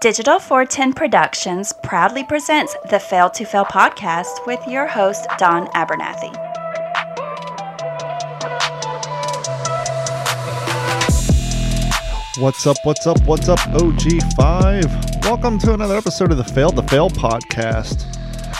[0.00, 6.34] Digital 410 Productions proudly presents the Fail to Fail podcast with your host, Don Abernathy.
[12.38, 12.78] What's up?
[12.84, 13.22] What's up?
[13.24, 15.24] What's up, OG5?
[15.26, 18.06] Welcome to another episode of the Fail to Fail podcast.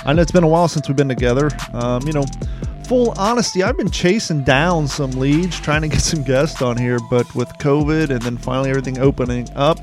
[0.05, 1.49] I know it's been a while since we've been together.
[1.73, 2.27] Um, you know,
[2.83, 6.99] full honesty, I've been chasing down some leads, trying to get some guests on here,
[7.09, 9.79] but with COVID and then finally everything opening up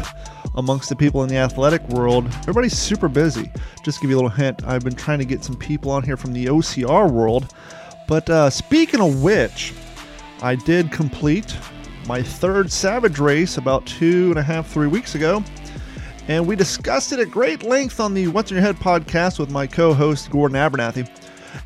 [0.57, 3.49] amongst the people in the athletic world, everybody's super busy.
[3.83, 6.17] Just give you a little hint, I've been trying to get some people on here
[6.17, 7.53] from the OCR world.
[8.07, 9.73] But uh, speaking of which,
[10.41, 11.55] I did complete
[12.07, 15.43] my third Savage race about two and a half, three weeks ago.
[16.27, 19.49] And we discussed it at great length on the What's in Your Head podcast with
[19.49, 21.09] my co host, Gordon Abernathy.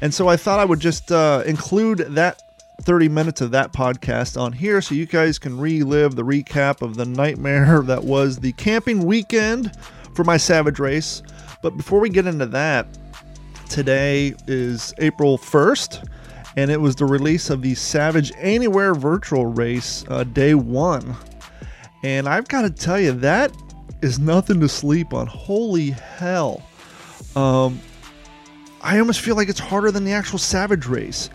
[0.01, 2.43] And so I thought I would just uh, include that
[2.81, 6.95] 30 minutes of that podcast on here so you guys can relive the recap of
[6.95, 9.71] the nightmare that was the camping weekend
[10.15, 11.21] for my Savage race.
[11.61, 12.87] But before we get into that,
[13.69, 16.07] today is April 1st
[16.57, 21.15] and it was the release of the Savage Anywhere virtual race, uh, day one.
[22.03, 23.55] And I've got to tell you, that
[24.01, 25.27] is nothing to sleep on.
[25.27, 26.63] Holy hell.
[27.35, 27.79] Um,
[28.81, 31.29] I almost feel like it's harder than the actual Savage race.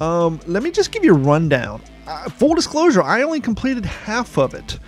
[0.00, 1.82] Um, let me just give you a rundown.
[2.06, 4.78] Uh, full disclosure, I only completed half of it.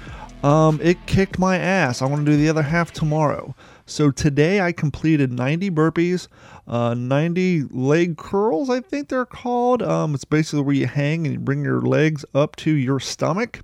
[0.44, 2.02] Um, it kicked my ass.
[2.02, 3.54] I want to do the other half tomorrow.
[3.86, 6.28] So today I completed 90 burpees,
[6.66, 9.82] uh, 90 leg curls, I think they're called.
[9.82, 13.60] Um, it's basically where you hang and you bring your legs up to your stomach.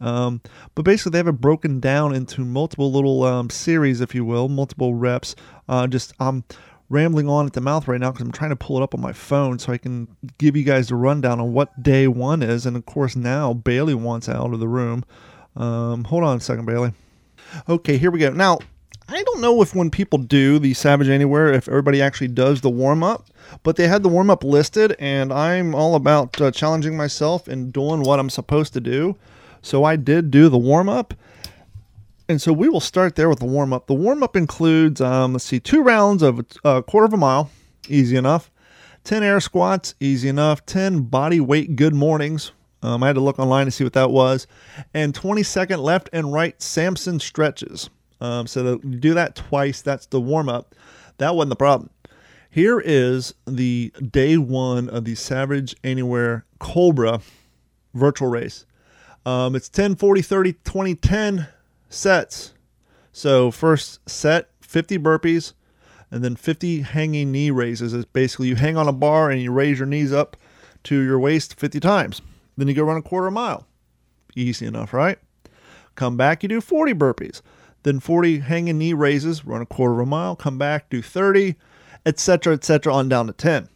[0.00, 0.40] Um,
[0.74, 4.48] but basically, they have it broken down into multiple little um, series, if you will,
[4.48, 5.36] multiple reps.
[5.68, 6.42] Uh, just I'm
[6.92, 9.00] rambling on at the mouth right now because I'm trying to pull it up on
[9.00, 12.66] my phone so I can give you guys a rundown on what day one is.
[12.66, 15.04] And of course, now Bailey wants out of the room.
[15.56, 16.92] Um, hold on a second, Bailey.
[17.68, 18.30] Okay, here we go.
[18.30, 18.58] Now,
[19.08, 22.70] I don't know if when people do the Savage Anywhere, if everybody actually does the
[22.70, 23.26] warm up,
[23.62, 27.72] but they had the warm up listed, and I'm all about uh, challenging myself and
[27.72, 29.16] doing what I'm supposed to do.
[29.60, 31.14] So I did do the warm up.
[32.28, 33.86] And so we will start there with the warm up.
[33.86, 37.50] The warm up includes, um, let's see, two rounds of a quarter of a mile,
[37.88, 38.50] easy enough.
[39.04, 40.64] 10 air squats, easy enough.
[40.64, 42.52] 10 body weight good mornings.
[42.82, 44.46] Um, I had to look online to see what that was.
[44.94, 47.90] And 20 second left and right Samson stretches.
[48.20, 49.82] Um, so you do that twice.
[49.82, 50.74] That's the warm up.
[51.18, 51.90] That wasn't the problem.
[52.50, 57.20] Here is the day one of the Savage Anywhere Cobra
[57.94, 58.66] virtual race.
[59.24, 61.48] Um, it's 10, 40, 30, 20, 10
[61.92, 62.54] sets.
[63.12, 65.52] So first set, 50 burpees,
[66.10, 67.92] and then 50 hanging knee raises.
[67.94, 70.36] It's basically you hang on a bar and you raise your knees up
[70.84, 72.22] to your waist 50 times.
[72.56, 73.66] Then you go run a quarter mile.
[74.34, 75.18] Easy enough, right?
[75.94, 77.42] Come back, you do 40 burpees
[77.82, 81.56] then 40 hanging knee raises, run a quarter of a mile, come back, do 30,
[82.06, 83.68] etc., etc., on down to 10.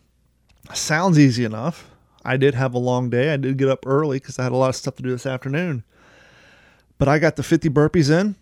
[0.75, 1.91] Sounds easy enough.
[2.25, 3.33] I did have a long day.
[3.33, 5.27] I did get up early because I had a lot of stuff to do this
[5.27, 5.85] afternoon.
[6.99, 8.37] But I got the 50 burpees in,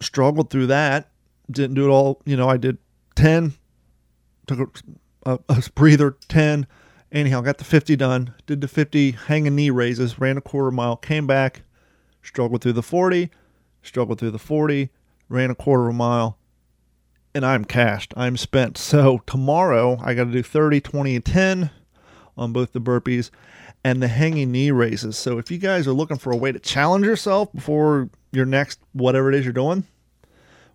[0.00, 1.10] struggled through that,
[1.50, 2.22] didn't do it all.
[2.24, 2.78] You know, I did
[3.16, 3.54] 10,
[4.46, 4.80] took
[5.24, 6.66] a, a, a breather, 10.
[7.12, 10.96] Anyhow, got the 50 done, did the 50 hanging knee raises, ran a quarter mile,
[10.96, 11.62] came back,
[12.22, 13.30] struggled through the 40,
[13.82, 14.90] struggled through the 40,
[15.28, 16.38] ran a quarter of a mile,
[17.34, 18.12] and I'm cashed.
[18.16, 18.76] I'm spent.
[18.76, 21.70] So tomorrow I got to do 30, 20, and 10
[22.36, 23.30] on both the burpees
[23.86, 25.16] and the hanging knee raises.
[25.16, 28.80] So if you guys are looking for a way to challenge yourself before your next
[28.94, 29.84] whatever it is you're doing,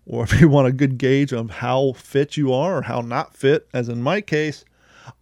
[0.06, 3.36] or if you want a good gauge of how fit you are or how not
[3.36, 4.64] fit, as in my case,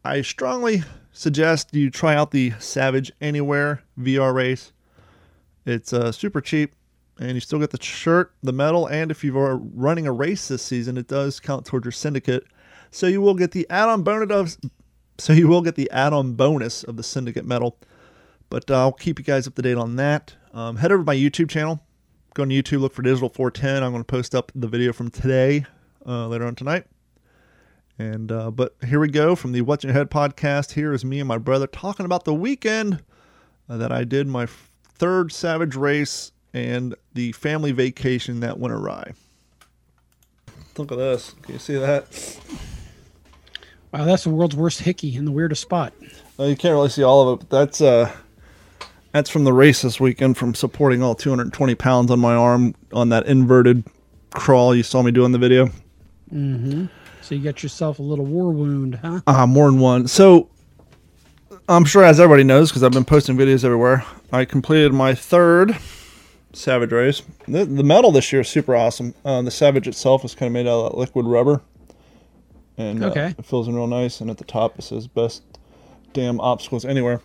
[0.04, 4.72] I strongly suggest you try out the Savage Anywhere VR race.
[5.66, 6.76] It's uh, super cheap
[7.18, 10.46] and you still get the shirt, the medal, and if you are running a race
[10.46, 12.44] this season, it does count towards your syndicate.
[12.92, 14.58] So you will get the add-on bonus
[15.20, 17.76] so you will get the add-on bonus of the syndicate medal.
[18.48, 20.34] But I'll keep you guys up to date on that.
[20.52, 21.80] Um, head over to my YouTube channel.
[22.34, 23.82] Go on YouTube, look for Digital 410.
[23.82, 25.66] I'm going to post up the video from today
[26.06, 26.86] uh, later on tonight.
[27.98, 30.72] And uh, but here we go from the What's in Your Head podcast.
[30.72, 33.02] Here is me and my brother talking about the weekend
[33.68, 39.12] uh, that I did my third Savage race and the family vacation that went awry.
[40.78, 41.34] Look at this.
[41.42, 42.06] Can you see that?
[43.92, 45.92] Wow, that's the world's worst hickey in the weirdest spot.
[46.36, 48.12] Well, you can't really see all of it, but that's uh
[49.12, 53.08] that's from the race this weekend from supporting all 220 pounds on my arm on
[53.08, 53.84] that inverted
[54.32, 55.66] crawl you saw me do in the video.
[56.32, 56.86] Mm-hmm.
[57.22, 59.20] So you got yourself a little war wound, huh?
[59.26, 60.06] Ah, uh, more than one.
[60.06, 60.48] So
[61.68, 64.04] I'm sure as everybody knows because I've been posting videos everywhere.
[64.32, 65.76] I completed my third
[66.52, 67.22] Savage race.
[67.46, 69.14] The, the medal this year is super awesome.
[69.24, 71.62] Uh, the Savage itself is kind of made out of that liquid rubber,
[72.78, 74.20] and uh, it feels in real nice.
[74.20, 75.42] And at the top it says "Best
[76.12, 77.20] damn obstacles anywhere."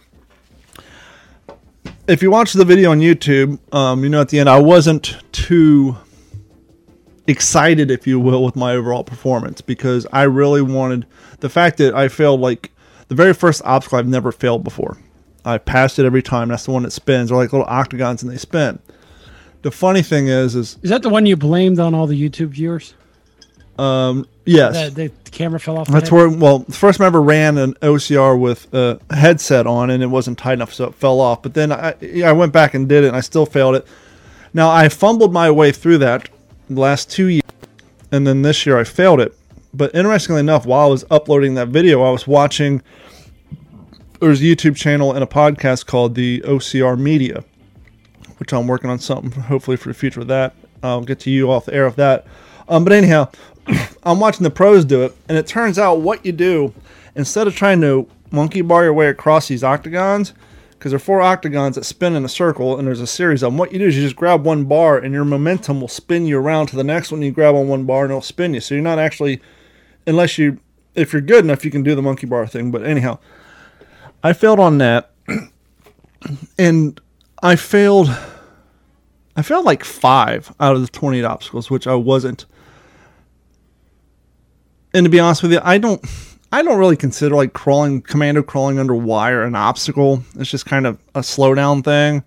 [2.07, 5.17] If you watch the video on YouTube, um, you know at the end I wasn't
[5.31, 5.97] too
[7.27, 11.05] excited, if you will, with my overall performance because I really wanted
[11.39, 12.71] the fact that I failed like
[13.07, 14.97] the very first obstacle I've never failed before.
[15.43, 16.49] I passed it every time.
[16.49, 17.29] That's the one that spins.
[17.29, 18.79] They're like little octagons and they spin.
[19.61, 22.49] The funny thing is, is Is that the one you blamed on all the YouTube
[22.49, 22.93] viewers?
[23.77, 25.87] Yes, That the camera fell off.
[25.87, 26.29] the that's where.
[26.29, 30.07] Well, the first time I ever ran an OCR with a headset on and it
[30.07, 31.41] wasn't tight enough, so it fell off.
[31.41, 31.93] But then I,
[32.23, 33.85] I went back and did it, and I still failed it.
[34.53, 36.29] Now I fumbled my way through that
[36.69, 37.43] the last two years,
[38.11, 39.37] and then this year I failed it.
[39.73, 42.81] But interestingly enough, while I was uploading that video, I was watching.
[44.21, 47.43] There's a YouTube channel and a podcast called the OCR Media,
[48.37, 50.55] which I'm working on something hopefully for the future of that.
[50.81, 52.25] I'll get to you off the air of that.
[52.69, 53.29] Um, but anyhow,
[54.03, 56.73] I'm watching the pros do it, and it turns out what you do
[57.15, 60.33] instead of trying to monkey bar your way across these octagons,
[60.71, 63.51] because there are four octagons that spin in a circle, and there's a series of
[63.51, 63.57] them.
[63.57, 66.37] What you do is you just grab one bar, and your momentum will spin you
[66.37, 67.21] around to the next one.
[67.21, 68.59] You grab on one bar, and it'll spin you.
[68.59, 69.41] So you're not actually,
[70.05, 70.59] unless you,
[70.93, 72.69] if you're good enough, you can do the monkey bar thing.
[72.71, 73.19] But anyhow,
[74.23, 75.11] I failed on that,
[76.59, 76.99] and
[77.41, 78.15] I failed.
[79.37, 82.45] I failed like five out of the 28 obstacles, which I wasn't.
[84.95, 86.03] And to be honest with you, I don't,
[86.51, 90.23] I don't really consider like crawling, commando crawling under wire an obstacle.
[90.37, 92.23] It's just kind of a slowdown thing,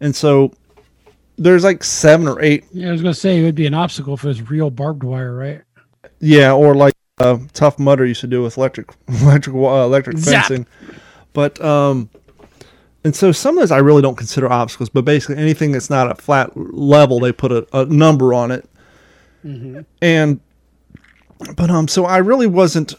[0.00, 0.52] and so
[1.38, 4.14] there's like seven or eight, Yeah, I was gonna say it would be an obstacle
[4.14, 5.62] if it was real barbed wire, right?
[6.18, 10.46] yeah, or like uh, tough mudder used to do with electric, electric, uh, electric Zap.
[10.46, 10.66] fencing,
[11.32, 12.10] but um,
[13.04, 16.10] and so some of those I really don't consider obstacles, but basically anything that's not
[16.10, 18.68] a flat level, they put a, a number on it.
[20.02, 20.40] And
[21.56, 22.94] but um, so I really wasn't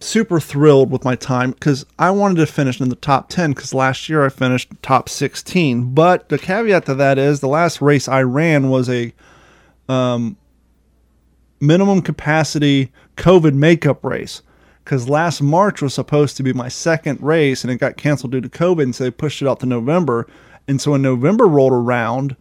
[0.00, 3.74] super thrilled with my time because I wanted to finish in the top ten because
[3.74, 5.94] last year I finished top sixteen.
[5.94, 9.12] But the caveat to that is the last race I ran was a
[9.88, 10.36] um,
[11.60, 14.42] minimum capacity COVID makeup race
[14.84, 18.40] because last March was supposed to be my second race and it got canceled due
[18.40, 20.26] to COVID, and so they pushed it out to November.
[20.68, 22.36] And so when November rolled around,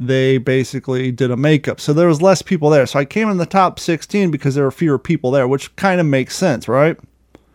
[0.00, 1.80] they basically did a makeup.
[1.80, 2.86] So there was less people there.
[2.86, 6.00] So I came in the top 16 because there were fewer people there, which kind
[6.00, 6.96] of makes sense, right?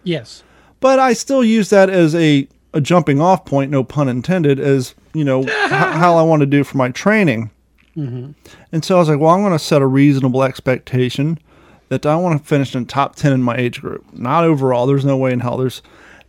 [0.03, 0.44] Yes.
[0.80, 4.95] But I still use that as a, a jumping off point, no pun intended, as,
[5.13, 7.51] you know, h- how I want to do for my training.
[7.97, 8.31] Mm-hmm.
[8.71, 11.38] And so I was like, well, I'm going to set a reasonable expectation
[11.89, 14.06] that I want to finish in top 10 in my age group.
[14.13, 14.85] Not overall.
[14.88, 15.57] There's no way in hell.
[15.57, 15.81] There's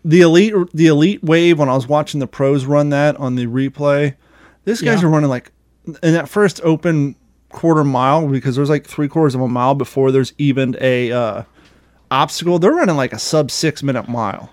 [0.05, 3.47] the elite, the elite wave when I was watching the pros run that on the
[3.47, 4.17] replay.
[4.65, 5.09] These guys Yeah.
[5.09, 5.53] are running like
[5.87, 7.17] in that first open
[7.51, 11.43] quarter mile because there's like three quarters of a mile before there's even a uh,
[12.11, 12.59] obstacle.
[12.59, 14.53] They're running like a sub six minute mile.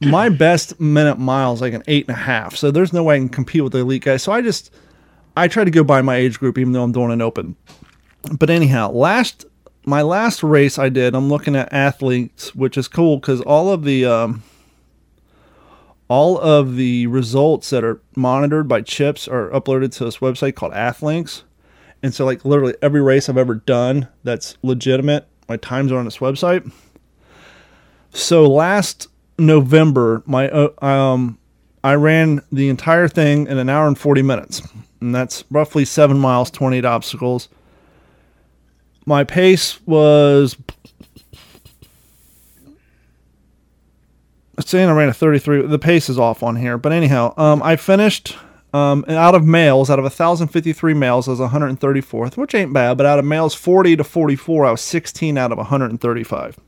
[0.00, 2.56] My best minute mile is like an eight and a half.
[2.56, 4.22] So there's no way I can compete with the elite guys.
[4.22, 4.72] So I just
[5.36, 7.54] I try to go by my age group even though I'm doing an open.
[8.36, 9.46] But anyhow, last
[9.84, 13.84] my last race I did, I'm looking at Athlinks, which is cool because all of
[13.84, 14.42] the um,
[16.08, 20.72] all of the results that are monitored by chips are uploaded to this website called
[20.72, 21.42] Athlinks.
[22.02, 26.04] And so like literally every race I've ever done that's legitimate, my times are on
[26.04, 26.70] this website.
[28.10, 31.38] So last November, my uh, um,
[31.84, 34.62] I ran the entire thing in an hour and 40 minutes.
[35.00, 37.48] And that's roughly seven miles, 28 obstacles.
[39.06, 40.56] My pace was
[44.60, 45.66] saying I ran a 33.
[45.66, 48.36] The pace is off on here, but anyhow, um, I finished
[48.74, 52.98] um, and out of males, out of 1,053 males, I was 134th, which ain't bad.
[52.98, 56.60] But out of males 40 to 44, I was 16 out of 135,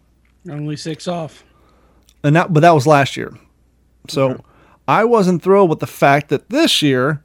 [0.51, 1.45] Only six off.
[2.25, 3.37] and that but that was last year.
[4.09, 4.43] So
[4.89, 7.23] I wasn't thrilled with the fact that this year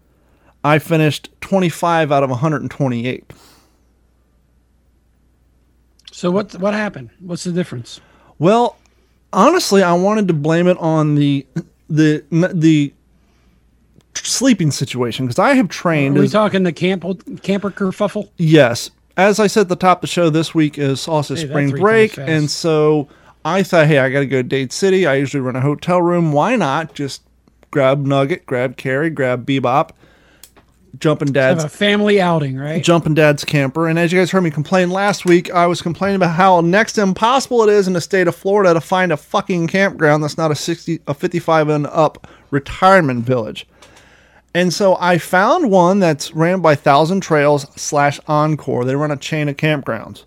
[0.63, 3.31] I finished 25 out of 128.
[6.11, 7.09] So what what happened?
[7.19, 7.99] What's the difference?
[8.39, 8.77] Well,
[9.33, 11.45] honestly, I wanted to blame it on the
[11.89, 12.93] the the
[14.15, 16.17] sleeping situation because I have Are trained.
[16.17, 17.03] we as- talking the camp
[17.43, 18.29] camper kerfuffle?
[18.37, 21.47] yes, as I said at the top of the show, this week is also Hey,
[21.47, 23.07] spring break, and so
[23.43, 25.05] I thought, hey, I got to go to Dade City.
[25.05, 26.31] I usually run a hotel room.
[26.31, 27.21] Why not just
[27.71, 29.91] grab Nugget, grab Carrie, grab Bebop,
[30.99, 32.83] jumping Have dad's a family outing, right?
[32.83, 33.87] jumping dad's camper.
[33.87, 36.93] And as you guys heard me complain last week, I was complaining about how next
[36.93, 40.37] to impossible it is in the state of Florida to find a fucking campground that's
[40.37, 43.67] not a 60 a 55 and up retirement village.
[44.53, 48.85] And so I found one that's ran by Thousand Trails slash Encore.
[48.85, 50.23] They run a chain of campgrounds.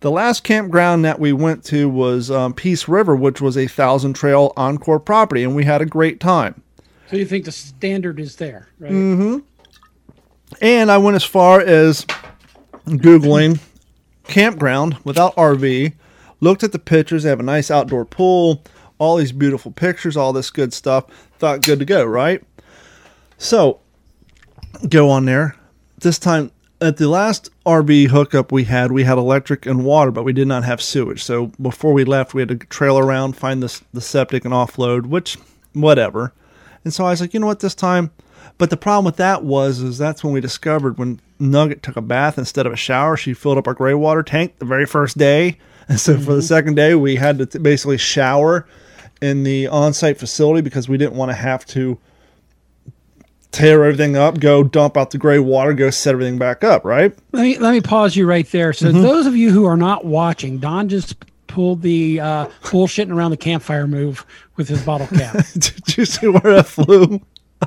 [0.00, 4.12] The last campground that we went to was um, Peace River, which was a Thousand
[4.12, 6.62] Trail Encore property, and we had a great time.
[7.10, 8.92] So you think the standard is there, right?
[8.92, 9.38] Mm-hmm.
[10.60, 12.06] And I went as far as
[12.86, 13.60] Googling
[14.24, 15.92] campground without RV,
[16.40, 17.22] looked at the pictures.
[17.22, 18.62] They have a nice outdoor pool,
[18.98, 21.06] all these beautiful pictures, all this good stuff.
[21.38, 22.42] Thought good to go, right?
[23.38, 23.80] So
[24.88, 25.56] go on there.
[25.98, 30.24] This time at the last RV hookup we had, we had electric and water, but
[30.24, 31.24] we did not have sewage.
[31.24, 35.06] So before we left, we had to trail around, find the, the septic and offload,
[35.06, 35.38] which
[35.72, 36.32] whatever.
[36.84, 38.10] And so I was like, you know what, this time.
[38.58, 42.02] But the problem with that was, is that's when we discovered when Nugget took a
[42.02, 45.18] bath instead of a shower, she filled up our gray water tank the very first
[45.18, 45.58] day.
[45.86, 46.24] And so mm-hmm.
[46.24, 48.66] for the second day, we had to t- basically shower
[49.20, 51.98] in the on-site facility because we didn't want to have to
[53.52, 57.14] tear everything up, go dump out the gray water, go set everything back up, right?
[57.32, 58.72] Let me let me pause you right there.
[58.72, 59.02] So mm-hmm.
[59.02, 63.36] those of you who are not watching, Don just pulled the uh, bullshitting around the
[63.36, 65.36] campfire move with his bottle cap.
[65.52, 67.20] Did you see where that flew?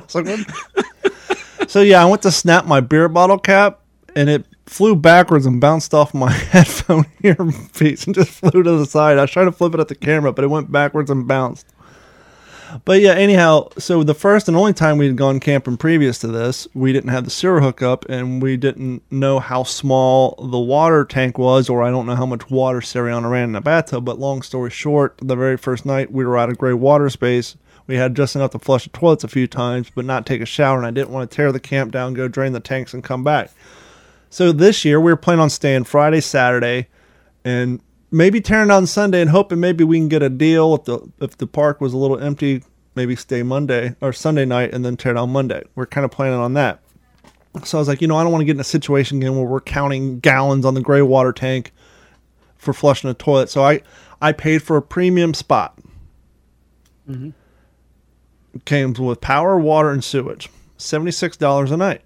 [1.68, 3.80] So yeah, I went to snap my beer bottle cap,
[4.16, 8.86] and it flew backwards and bounced off my headphone earpiece and just flew to the
[8.86, 9.18] side.
[9.18, 11.66] I was trying to flip it at the camera, but it went backwards and bounced.
[12.84, 16.28] But yeah, anyhow, so the first and only time we had gone camping previous to
[16.28, 21.04] this, we didn't have the sewer hookup and we didn't know how small the water
[21.04, 24.04] tank was, or I don't know how much water Sariana ran in the bathtub.
[24.04, 27.56] But long story short, the very first night we were out of gray water space.
[27.88, 30.46] We had just enough to flush the toilets a few times, but not take a
[30.46, 33.02] shower, and I didn't want to tear the camp down, go drain the tanks, and
[33.02, 33.50] come back.
[34.30, 36.88] So this year we were planning on staying Friday, Saturday,
[37.44, 37.80] and
[38.10, 41.38] maybe tearing down Sunday and hoping maybe we can get a deal if the if
[41.38, 42.62] the park was a little empty,
[42.94, 45.62] maybe stay Monday or Sunday night and then tear down Monday.
[45.74, 46.80] We're kind of planning on that.
[47.64, 49.34] So I was like, you know, I don't want to get in a situation again
[49.34, 51.72] where we're counting gallons on the gray water tank
[52.56, 53.48] for flushing a toilet.
[53.48, 53.80] So I
[54.20, 55.78] I paid for a premium spot.
[57.08, 57.30] Mm-hmm.
[58.64, 60.48] Came with power, water, and sewage.
[60.76, 62.02] Seventy six dollars a night.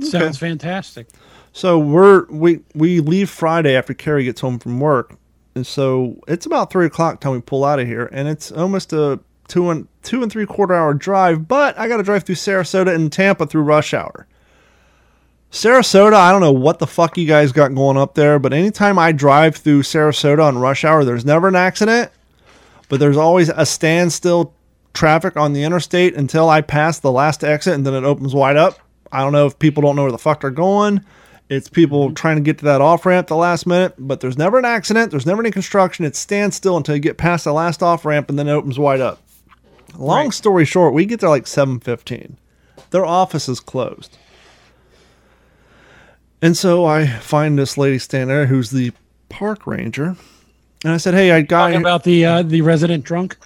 [0.00, 0.48] Sounds okay.
[0.50, 1.08] fantastic.
[1.52, 5.16] So we're we we leave Friday after Carrie gets home from work,
[5.54, 8.92] and so it's about three o'clock time we pull out of here, and it's almost
[8.92, 11.48] a two and two and three quarter hour drive.
[11.48, 14.26] But I got to drive through Sarasota and Tampa through rush hour.
[15.50, 18.98] Sarasota, I don't know what the fuck you guys got going up there, but anytime
[18.98, 22.10] I drive through Sarasota on rush hour, there's never an accident,
[22.90, 24.52] but there's always a standstill
[24.96, 28.56] traffic on the interstate until I pass the last exit and then it opens wide
[28.56, 28.78] up.
[29.12, 31.04] I don't know if people don't know where the fuck they're going.
[31.48, 32.14] It's people mm-hmm.
[32.14, 35.10] trying to get to that off ramp the last minute, but there's never an accident.
[35.10, 36.04] There's never any construction.
[36.04, 38.78] It stands still until you get past the last off ramp, and then it opens
[38.78, 39.22] wide up.
[39.96, 40.34] Long right.
[40.34, 42.36] story short, we get there like 7:15.
[42.90, 44.18] Their office is closed,
[46.42, 48.92] and so I find this lady standing there who's the
[49.28, 50.16] park ranger,
[50.84, 53.36] and I said, "Hey, I got Talking about the uh, the resident drunk."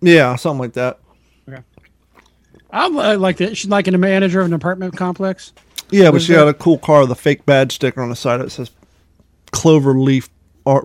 [0.00, 0.98] Yeah, something like that.
[1.48, 1.62] Okay.
[2.70, 3.56] I like that.
[3.56, 5.52] She's like a manager of an apartment complex.
[5.90, 8.40] Yeah, but she had a cool car with a fake badge sticker on the side
[8.40, 8.70] that says
[9.52, 10.28] Cloverleaf
[10.64, 10.82] R-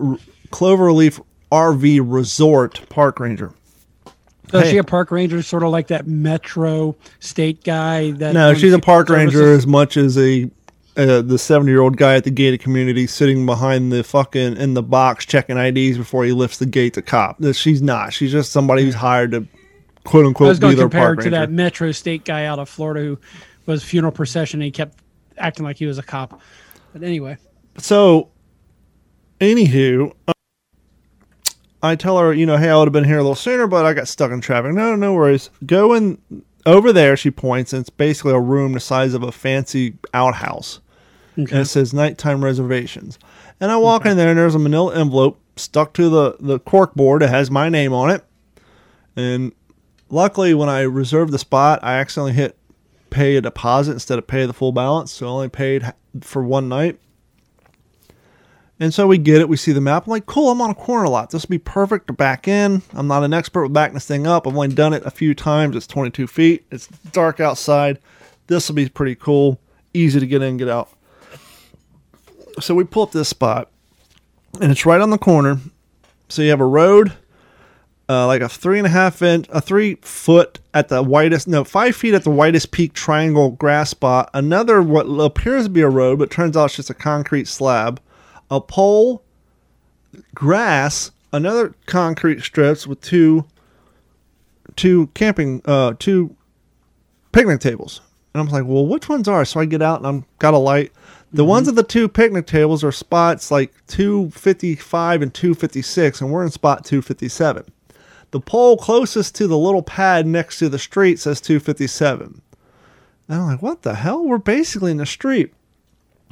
[0.48, 3.52] Cloverleaf RV Resort Park Ranger.
[4.50, 4.64] So hey.
[4.64, 8.12] is she a park ranger, sort of like that Metro State guy?
[8.12, 9.34] That no, she's a park services?
[9.34, 10.48] ranger as much as a
[10.96, 14.74] uh, the seventy year old guy at the gated community sitting behind the fucking in
[14.74, 17.42] the box checking IDs before he lifts the gate to cop.
[17.54, 18.12] She's not.
[18.12, 19.46] She's just somebody who's hired to
[20.04, 23.00] quote unquote I was going to compare to that Metro State guy out of Florida
[23.00, 23.18] who
[23.66, 24.60] was funeral procession.
[24.60, 24.98] And he kept
[25.36, 26.40] acting like he was a cop.
[26.92, 27.36] But anyway.
[27.78, 28.30] So,
[29.40, 30.32] anywho, uh,
[31.82, 33.84] I tell her, you know, hey, I would have been here a little sooner, but
[33.84, 34.72] I got stuck in traffic.
[34.72, 35.50] No, no worries.
[35.66, 36.18] Go in
[36.64, 37.16] over there.
[37.16, 40.80] She points, and it's basically a room the size of a fancy outhouse.
[41.38, 41.52] Okay.
[41.52, 43.18] And it says nighttime reservations.
[43.60, 44.10] And I walk okay.
[44.10, 47.22] in there, and there's a manila envelope stuck to the, the cork board.
[47.22, 48.24] It has my name on it.
[49.16, 49.52] And
[50.08, 52.56] luckily, when I reserved the spot, I accidentally hit
[53.10, 55.12] pay a deposit instead of pay the full balance.
[55.12, 56.98] So I only paid for one night.
[58.78, 59.48] And so we get it.
[59.48, 60.06] We see the map.
[60.06, 61.30] I'm like, cool, I'm on a corner lot.
[61.30, 62.82] This would be perfect to back in.
[62.92, 64.46] I'm not an expert with backing this thing up.
[64.46, 65.76] I've only done it a few times.
[65.76, 66.66] It's 22 feet.
[66.70, 67.98] It's dark outside.
[68.48, 69.58] This will be pretty cool.
[69.94, 70.90] Easy to get in and get out.
[72.60, 73.70] So we pull up this spot,
[74.60, 75.58] and it's right on the corner.
[76.28, 77.12] So you have a road
[78.08, 81.64] uh, like a three and a half inch, a three foot at the widest, no,
[81.64, 84.30] five feet at the widest peak triangle grass spot.
[84.32, 88.00] Another what appears to be a road, but turns out it's just a concrete slab.
[88.50, 89.24] A pole,
[90.34, 93.44] grass, another concrete strips with two,
[94.76, 96.36] two camping, uh, two
[97.32, 98.00] picnic tables.
[98.34, 99.44] And I'm like, well, which ones are?
[99.44, 100.92] So I get out and I'm got a light.
[101.36, 101.50] The mm-hmm.
[101.50, 106.50] ones at the two picnic tables are spots like 255 and 256, and we're in
[106.50, 107.62] spot 257.
[108.30, 112.40] The pole closest to the little pad next to the street says 257.
[113.28, 114.24] And I'm like, what the hell?
[114.24, 115.52] We're basically in the street.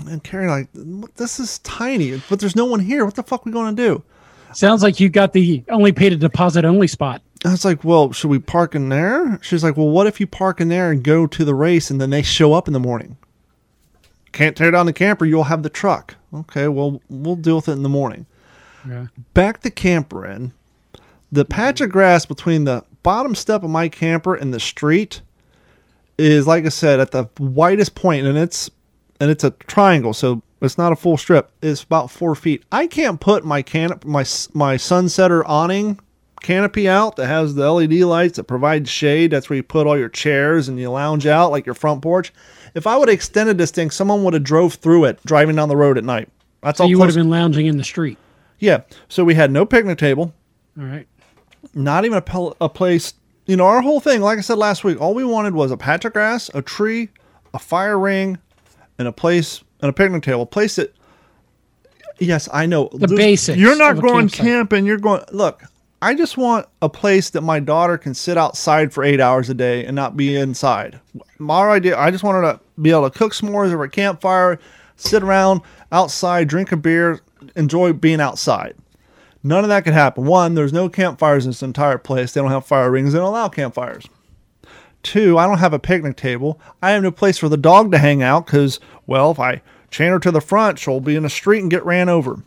[0.09, 3.05] And Carrie like, this is tiny, but there's no one here.
[3.05, 4.03] What the fuck are we going to do?
[4.55, 7.21] Sounds like you got the only paid a deposit only spot.
[7.45, 9.39] I was like, well, should we park in there?
[9.43, 12.01] She's like, well, what if you park in there and go to the race and
[12.01, 13.19] then they show up in the morning?
[14.35, 16.17] Can't tear down the camper, you'll have the truck.
[16.35, 18.27] Okay, well, we'll deal with it in the morning.
[18.87, 19.07] Yeah.
[19.33, 20.53] Back the camper in.
[21.31, 25.23] The patch of grass between the bottom step of my camper and the street
[26.19, 28.69] is, like I said, at the widest point, and it's
[29.21, 31.53] and it's a triangle, so it's not a full strip.
[31.63, 32.65] It's about four feet.
[32.73, 36.01] I can't put my can my my sunsetter awning
[36.45, 39.33] canopy out that has the LED lights that provide shade.
[39.33, 42.33] That's where you put all your chairs and you lounge out like your front porch.
[42.75, 45.69] If I would have extended this thing, someone would have drove through it driving down
[45.69, 46.29] the road at night.
[46.63, 48.19] That's So all you would have been lounging in the street.
[48.59, 48.83] yeah.
[49.09, 50.33] So we had no picnic table,
[50.79, 51.07] All right.
[51.75, 53.15] not even a, pel- a place.
[53.47, 55.77] You know, our whole thing, like I said last week, all we wanted was a
[55.77, 57.11] patch of grass, a tree,
[57.53, 58.39] a fire ring,
[58.99, 60.43] and a place and a picnic table.
[60.43, 60.95] A place that,
[62.19, 64.41] yes, I know The There's- basics You're not going campsite.
[64.47, 64.87] camping.
[64.87, 65.23] You're going.
[65.33, 65.63] Look,
[66.03, 69.55] I just want a place that my daughter can sit outside for eight hours a
[69.55, 71.01] day and not be inside.
[71.39, 74.59] My idea, I just want her to be able to cook s'mores over a campfire,
[74.97, 77.21] sit around outside, drink a beer,
[77.57, 78.77] enjoy being outside.
[79.43, 80.25] None of that could happen.
[80.25, 82.33] One, there's no campfires in this entire place.
[82.33, 83.13] They don't have fire rings.
[83.13, 84.07] They don't allow campfires.
[85.03, 86.59] Two, I don't have a picnic table.
[86.83, 89.61] I have no place for the dog to hang out because, well, if I
[89.91, 92.43] chain her to the front, she'll be in the street and get ran over.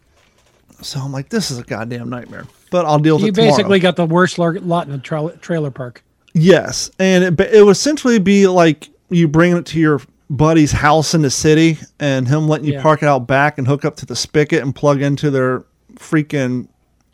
[0.81, 2.45] So I'm like, this is a goddamn nightmare.
[2.69, 3.51] But I'll deal with You it tomorrow.
[3.51, 6.03] basically got the worst lot in a tra- trailer park.
[6.33, 11.13] Yes, and it, it would essentially be like you bringing it to your buddy's house
[11.13, 12.81] in the city, and him letting you Yeah.
[12.81, 15.63] park it out back and hook up to the spigot and plug into their
[15.95, 16.67] freaking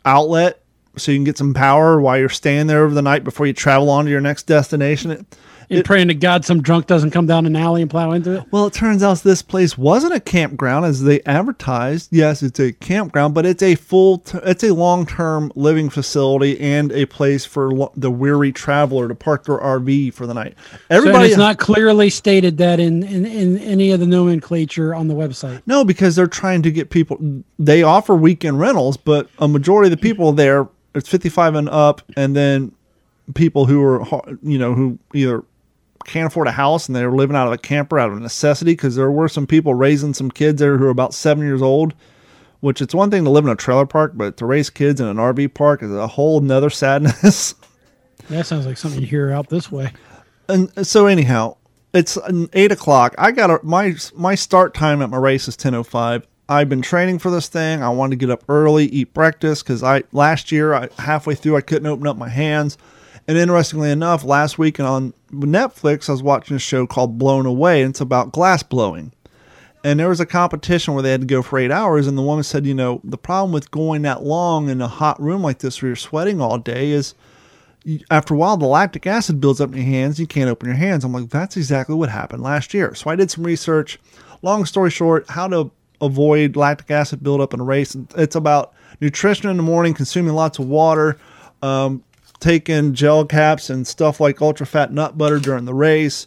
[0.04, 0.60] outlet,
[0.96, 3.52] so you can get some power while you're staying there over the night before you
[3.52, 5.26] travel on to your next destination.
[5.68, 8.36] It- And praying to God some drunk doesn't come down an alley and plow into
[8.38, 8.44] it.
[8.50, 12.08] well, it turns out this place wasn't a campground as they advertised.
[12.12, 16.90] Yes, it's a campground, but it's a full, t- it's a long-term living facility and
[16.92, 20.54] a place for lo- the weary traveler to park their RV for the night.
[20.90, 20.96] So
[21.28, 25.62] it's not clearly stated that in, in, in any of the nomenclature on the website.
[25.66, 27.18] No, because they're trying to get people.
[27.58, 31.68] They offer weekend rentals, but a majority of the people there it's fifty five and
[31.68, 32.70] up, and then
[33.34, 34.04] people who are
[34.42, 35.42] you know who either
[36.04, 38.96] can't afford a house and they're living out of a camper out of necessity because
[38.96, 41.94] there were some people raising some kids there who are about seven years old.
[42.60, 45.06] Which it's one thing to live in a trailer park, but to raise kids in
[45.06, 47.54] an RV park is a whole nother sadness.
[48.30, 49.92] That sounds like something you hear out this way.
[50.48, 51.56] and so anyhow,
[51.92, 52.16] it's
[52.54, 53.14] eight o'clock.
[53.18, 56.26] I got a, my my start time at my race is ten o five.
[56.48, 57.82] I've been training for this thing.
[57.82, 61.56] I wanted to get up early, eat breakfast because I last year I halfway through
[61.56, 62.78] I couldn't open up my hands.
[63.26, 67.82] And interestingly enough, last week on Netflix I was watching a show called Blown Away,
[67.82, 69.12] and it's about glass blowing.
[69.82, 72.22] And there was a competition where they had to go for eight hours, and the
[72.22, 75.58] woman said, you know, the problem with going that long in a hot room like
[75.58, 77.14] this where you're sweating all day is
[78.10, 80.18] after a while, the lactic acid builds up in your hands.
[80.18, 81.04] You can't open your hands.
[81.04, 82.94] I'm like, that's exactly what happened last year.
[82.94, 83.98] So I did some research.
[84.42, 87.96] Long story short, how to avoid lactic acid buildup in a race.
[88.16, 91.18] It's about nutrition in the morning, consuming lots of water,
[91.62, 92.02] um,
[92.40, 96.26] taking gel caps and stuff like ultra fat nut butter during the race.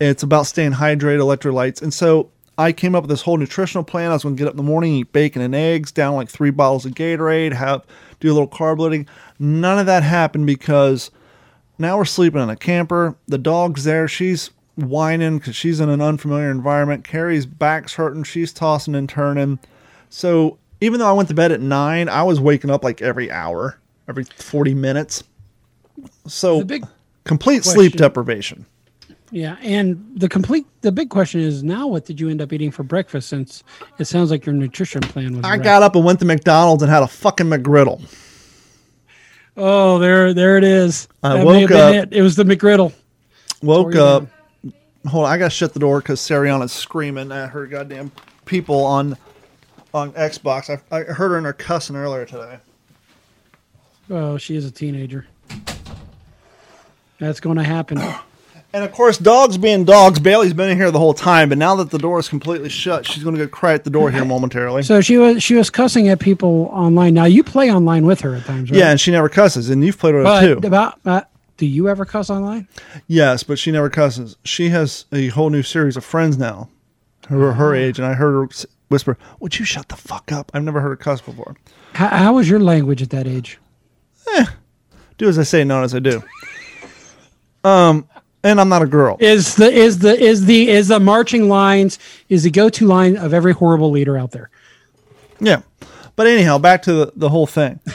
[0.00, 1.82] It's about staying hydrated, electrolytes.
[1.82, 4.10] And so I came up with this whole nutritional plan.
[4.10, 6.28] I was going to get up in the morning, eat bacon and eggs, down like
[6.28, 7.84] three bottles of Gatorade, have
[8.20, 9.06] do a little carb loading.
[9.38, 11.10] None of that happened because
[11.78, 13.16] now we're sleeping in a camper.
[13.26, 14.08] The dog's there.
[14.08, 17.04] She's whining because she's in an unfamiliar environment.
[17.04, 18.24] Carrie's back's hurting.
[18.24, 19.58] She's tossing and turning.
[20.08, 23.30] So even though I went to bed at nine, I was waking up like every
[23.30, 25.24] hour, every 40 minutes.
[26.26, 26.86] So The big
[27.24, 28.66] complete sleep deprivation.
[29.32, 32.70] Yeah, and the complete the big question is now what did you end up eating
[32.70, 33.64] for breakfast since
[33.98, 35.64] it sounds like your nutrition plan was I wrecked.
[35.64, 38.00] got up and went to McDonald's and had a fucking McGriddle.
[39.56, 41.08] Oh, there there it is.
[41.22, 42.08] I That woke up- It.
[42.12, 42.92] it was the McGriddle.
[43.62, 44.26] Woke up.
[45.08, 48.12] Hold on, I gotta shut the door because Sariana's screaming at her goddamn
[48.44, 49.16] people on
[49.94, 50.68] on Xbox.
[50.70, 52.58] I, I heard her in her cussing earlier today.
[54.10, 55.26] Oh, she is a teenager.
[57.18, 57.98] That's going to happen.
[58.72, 61.76] And of course, dogs being dogs, Bailey's been in here the whole time, but now
[61.76, 64.22] that the door is completely shut, she's going to go cry at the door here
[64.24, 64.82] momentarily.
[64.82, 67.14] So she was she was cussing at people online.
[67.14, 68.78] Now you play online with her at times, right?
[68.78, 70.66] yeah, and she never cusses, and you've played with her but too.
[70.66, 71.22] about uh,
[71.56, 72.68] Do you ever cuss online?
[73.06, 74.36] Yes, but she never cusses.
[74.44, 76.68] She has a whole new series of friends now,
[77.28, 78.48] who are her age, and I heard her
[78.88, 81.56] whisper, "Would you shut the fuck up?" I've never heard her cuss before.
[81.94, 83.58] How, how was your language at that age?
[85.18, 86.22] Do as I say, not as I do.
[87.64, 88.08] Um,
[88.42, 89.16] and I'm not a girl.
[89.18, 93.16] Is the is the is the is the marching lines is the go to line
[93.16, 94.50] of every horrible leader out there?
[95.40, 95.62] Yeah.
[96.14, 97.80] But anyhow, back to the, the whole thing.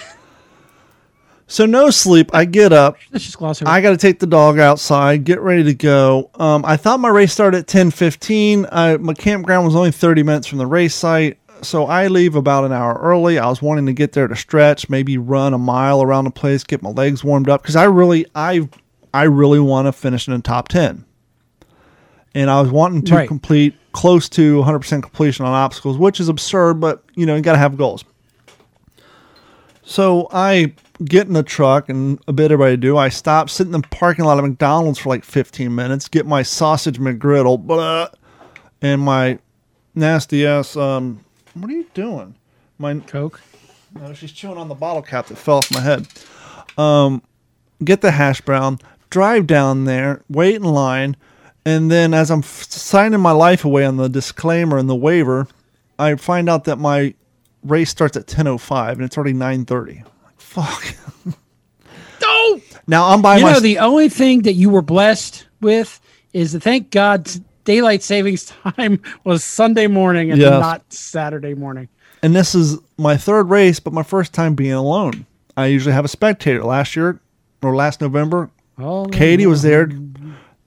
[1.51, 2.33] So no sleep.
[2.33, 2.95] I get up.
[3.11, 3.69] Let's just gloss over.
[3.69, 6.29] I got to take the dog outside, get ready to go.
[6.35, 8.65] Um, I thought my race started at ten fifteen.
[8.71, 11.39] I My campground was only 30 minutes from the race site.
[11.61, 13.37] So I leave about an hour early.
[13.37, 16.63] I was wanting to get there to stretch, maybe run a mile around the place,
[16.63, 18.69] get my legs warmed up because I really, I,
[19.13, 21.05] I really want to finish in the top ten.
[22.33, 23.27] And I was wanting to Right.
[23.27, 27.51] complete close to 100% completion on obstacles, which is absurd, but you know you got
[27.53, 28.05] to have goals.
[29.83, 32.97] So I get in the truck and a bit everybody do.
[32.97, 36.43] I stop, sit in the parking lot of McDonald's for like 15 minutes, get my
[36.43, 38.07] sausage McGriddle, blah,
[38.81, 39.39] and my
[39.95, 40.77] nasty ass.
[40.77, 41.19] Um,
[41.53, 42.35] what are you doing?
[42.77, 43.41] My Coke.
[43.99, 46.07] no, she's chewing on the bottle cap that fell off my head.
[46.77, 47.21] Um,
[47.83, 48.79] get the hash brown,
[49.11, 51.15] drive down there, wait in line,
[51.65, 55.47] and then as I'm f- signing my life away on the disclaimer and the waiver,
[55.99, 57.13] I find out that my
[57.63, 60.03] race starts at 10:05 and it's already 9:30.
[60.37, 60.95] Fuck.
[62.23, 63.41] Oh, Now I'm by myself.
[63.41, 65.99] you my know the only thing that you were blessed with
[66.33, 67.29] is that thank God
[67.63, 68.45] daylight savings
[68.77, 70.51] time was Sunday morning and Yes.
[70.51, 71.87] not Saturday morning.
[72.23, 75.25] and this is my third race, but my first time being alone.
[75.57, 76.63] I usually have a spectator.
[76.63, 77.19] Last year
[77.63, 78.49] or last November,
[78.81, 79.89] Oh, Katie was there.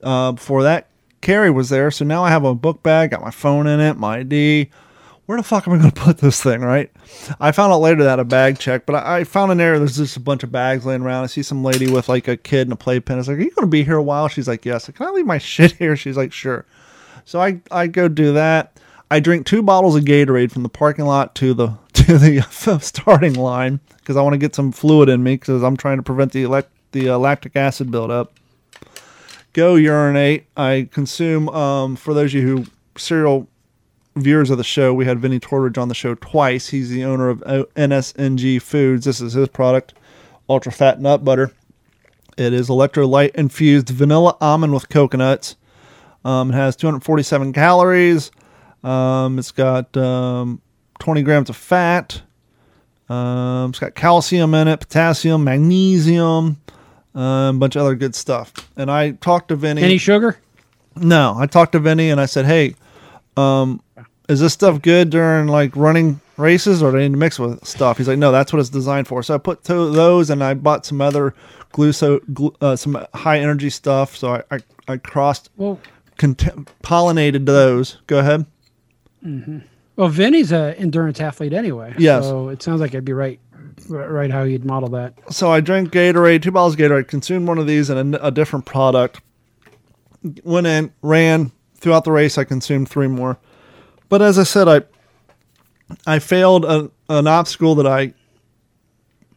[0.01, 0.87] Uh, before that,
[1.21, 1.91] Carrie was there.
[1.91, 4.69] So now I have a book bag, got my phone in it, my ID.
[5.25, 6.91] Where the fuck am I going to put this thing, right?
[7.39, 9.79] I found out later that a bag check, but I, I found an area.
[9.79, 11.23] There's just a bunch of bags laying around.
[11.23, 13.15] I see some lady with like a kid and a playpen.
[13.15, 14.27] I was like, Are you going to be here a while?
[14.27, 14.89] She's like, Yes.
[14.89, 15.95] Can I leave my shit here?
[15.95, 16.65] She's like, Sure.
[17.25, 18.79] So I, I go do that.
[19.09, 23.33] I drink two bottles of Gatorade from the parking lot to the to the starting
[23.33, 26.31] line because I want to get some fluid in me because I'm trying to prevent
[26.33, 28.33] the elect, the uh, lactic acid buildup
[29.51, 30.45] go urinate.
[30.55, 32.65] I consume, um, for those of you who
[32.97, 33.47] serial
[34.15, 36.69] viewers of the show, we had Vinny Tortorich on the show twice.
[36.69, 39.05] He's the owner of NSNG Foods.
[39.05, 39.93] This is his product,
[40.49, 41.51] Ultra Fat Nut Butter.
[42.37, 45.57] It is electrolyte infused vanilla almond with coconuts.
[46.23, 48.31] Um, it has 247 calories.
[48.85, 50.61] Um, it's got um,
[50.99, 52.21] 20 grams of fat.
[53.09, 56.57] Um, it's got calcium in it, potassium, magnesium,
[57.15, 58.53] um, a bunch of other good stuff.
[58.77, 59.81] And I talked to Vinny.
[59.81, 60.37] Any sugar?
[60.95, 62.75] no, I talked to Vinny and I said, "Hey,
[63.37, 63.81] um,
[64.29, 67.65] is this stuff good during like running races, or do I need to mix with
[67.65, 70.43] stuff?" He's like, "No, that's what it's designed for." So I put to those, and
[70.43, 71.33] I bought some other
[71.73, 74.15] gluco, glu- uh, some high energy stuff.
[74.15, 75.79] So I I, I crossed Well,
[76.17, 77.97] cont- pollinated those.
[78.07, 78.45] Go ahead.
[79.95, 81.93] well, Vinny's a endurance athlete anyway.
[81.97, 82.23] Yes.
[82.23, 83.39] So it sounds like it'd be right,
[83.87, 85.13] right how you'd model that.
[85.33, 88.31] so I drank Gatorade, two bottles of Gatorade, consumed one of these and a, a
[88.31, 89.21] different product.
[90.43, 92.37] Went in, ran throughout the race.
[92.37, 93.37] I consumed three more,
[94.09, 94.81] but as I said, I
[96.07, 98.13] I failed a, an obstacle that I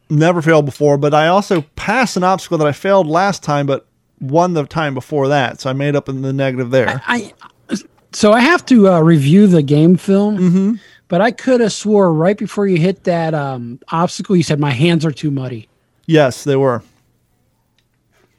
[0.09, 0.97] never failed before.
[0.97, 3.85] But I also passed an obstacle that I failed last time, but
[4.19, 5.61] won the time before that.
[5.61, 7.03] So I made up in the negative there.
[7.05, 7.33] I
[8.11, 10.73] so I have to uh, review the game film, Mm-hmm.
[11.09, 14.71] But I could have swore right before you hit that um, obstacle, you said my
[14.71, 15.67] hands are too muddy.
[16.05, 16.81] Yes, they were.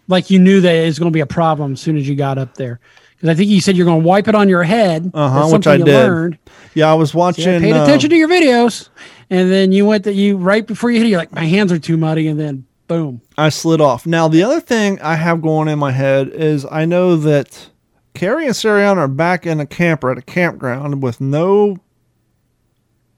[0.08, 2.14] Like you knew that it was going to be a problem as soon as you
[2.14, 2.80] got up there.
[3.16, 5.10] Because I think you said you're going to wipe it on your head.
[5.12, 5.94] Uh-huh, which I you did.
[5.94, 6.38] Learned.
[6.74, 7.60] Yeah, I was watching.
[7.60, 8.88] paid uh, attention to your videos,
[9.28, 11.70] and then you went that you right before you hit it, you're like my hands
[11.70, 13.20] are too muddy, and then boom.
[13.36, 14.06] I slid off.
[14.06, 17.68] Now, the other thing I have going in my head is I know that
[18.14, 21.76] Carrie and Sariana are back in a camper at a campground with no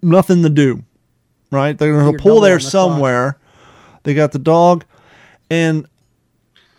[0.03, 0.85] nothing to do.
[1.51, 1.77] Right?
[1.77, 2.71] They're going to pull there on the clock.
[2.71, 3.39] somewhere.
[4.05, 4.85] They got the dog,
[5.51, 5.87] and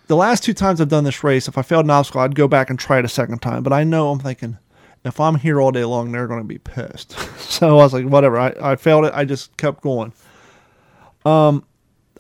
[0.08, 2.48] the last two times I've done this race, if I failed an obstacle, I'd go
[2.48, 3.64] back and try it a second time.
[3.64, 4.58] But I know I'm thinking,
[5.06, 7.12] if I'm here all day long, they're going to be pissed.
[7.40, 8.38] so I was like, whatever.
[8.38, 9.14] I, I failed it.
[9.16, 10.14] I just kept going.
[11.26, 11.66] Um,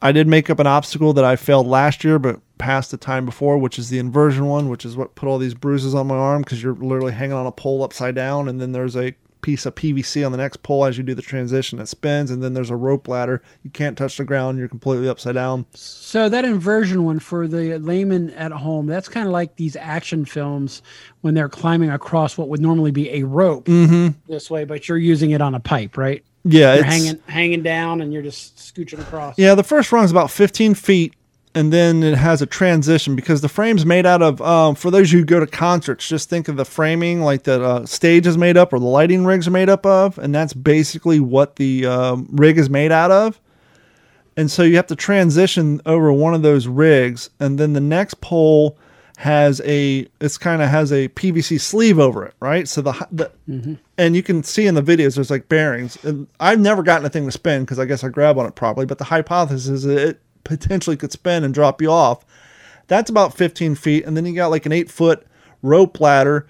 [0.02, 3.26] I did make up an obstacle that I failed last year, but passed the time
[3.26, 6.16] before, which is the inversion one, which is what put all these bruises on my
[6.16, 9.68] arm because you're literally hanging on a pole upside down, and then there's a piece
[9.68, 11.80] of PVC on the next pole as you do the transition.
[11.80, 13.44] It spins, and then there's a rope ladder.
[13.62, 14.58] You can't touch the ground.
[14.58, 15.68] You're completely upside down.
[15.76, 20.26] So that inversion one for the layman at home, that's kind of like these action
[20.26, 20.82] films
[21.22, 24.18] when they're climbing across what would normally be a rope mm-hmm.
[24.28, 26.24] this way, but you're using it on a pipe, right?
[26.46, 29.38] Yeah, You're hanging hanging down and you're just scooching across.
[29.38, 31.14] Yeah, the first run is about 15 feet,
[31.56, 34.42] and then it has a transition because the frame's made out of.
[34.42, 37.86] Um, for those who go to concerts, just think of the framing like the uh,
[37.86, 41.20] stage is made up or the lighting rigs are made up of, and that's basically
[41.20, 43.40] what the um, rig is made out of.
[44.36, 48.20] And so you have to transition over one of those rigs, and then the next
[48.22, 48.78] pole
[49.18, 52.68] has a it's kind of has a PVC sleeve over it, right?
[52.68, 53.76] So the, the mm-hmm.
[53.98, 56.04] and you can see in the videos there's like bearings.
[56.04, 58.56] And I've never gotten a thing to spin because I guess I grab on it
[58.56, 58.88] properly.
[58.88, 62.26] But the hypothesis is it potentially could spin and drop you off.
[62.88, 65.26] That's about 15 feet, and then you got like an eight foot
[65.62, 66.48] rope ladder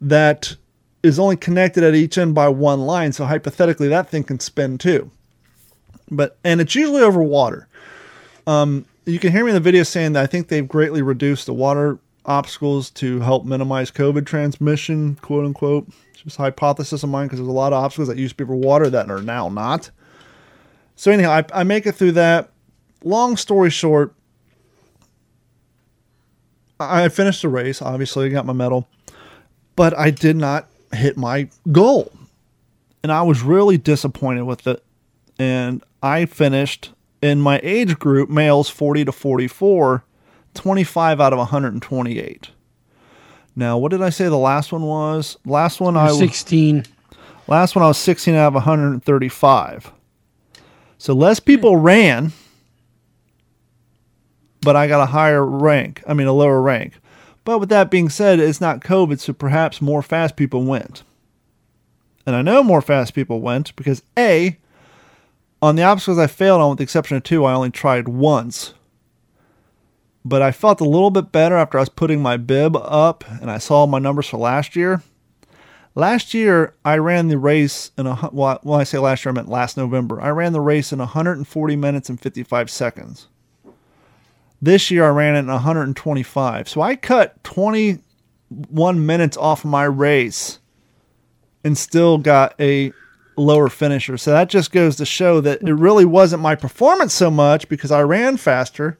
[0.00, 0.56] that
[1.02, 3.12] is only connected at each end by one line.
[3.12, 5.10] So hypothetically, that thing can spin too.
[6.10, 7.68] But and it's usually over water.
[8.46, 11.46] Um, you can hear me in the video saying that I think they've greatly reduced
[11.46, 15.88] the water obstacles to help minimize COVID transmission, quote unquote.
[16.12, 18.48] It's just hypothesis of mine because there's a lot of obstacles that used to be
[18.48, 19.90] for water that are now not.
[20.96, 22.50] So anyhow, I, I make it through that.
[23.04, 24.14] Long story short,
[26.80, 27.80] I finished the race.
[27.80, 28.88] Obviously, I got my medal,
[29.76, 32.10] but I did not hit my goal,
[33.02, 34.82] and I was really disappointed with it.
[35.38, 40.04] And I finished in my age group, males 40 to 44,
[40.54, 42.50] 25 out of 128.
[43.56, 45.36] Now, what did I say the last one was?
[45.44, 46.84] Last one I was 16.
[47.46, 49.92] Last one I was 16 out of 135.
[50.98, 52.32] So less people ran,
[54.64, 56.02] but I got a higher rank.
[56.06, 56.94] I mean, a lower rank.
[57.44, 61.02] But with that being said, it's not COVID, so perhaps more fast people went.
[62.26, 64.58] And I know more fast people went because A,
[65.60, 68.74] on the obstacles I failed on, with the exception of two, I only tried once.
[70.24, 73.50] But I felt a little bit better after I was putting my bib up and
[73.50, 75.02] I saw my numbers for last year.
[75.94, 78.58] Last year, I ran the race in a well.
[78.62, 80.20] When I say last year, I meant last November.
[80.20, 83.28] I ran the race in 140 minutes and 55 seconds.
[84.64, 86.70] This year, I ran it in 125.
[86.70, 90.58] So I cut 21 minutes off my race
[91.62, 92.90] and still got a
[93.36, 94.16] lower finisher.
[94.16, 97.90] So that just goes to show that it really wasn't my performance so much because
[97.90, 98.98] I ran faster,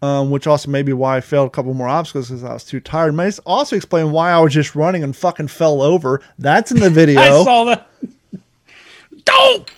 [0.00, 2.64] um, which also may be why I failed a couple more obstacles because I was
[2.64, 3.14] too tired.
[3.14, 6.22] May also explain why I was just running and fucking fell over.
[6.38, 7.20] That's in the video.
[7.20, 7.88] I saw that.
[9.26, 9.70] Don't.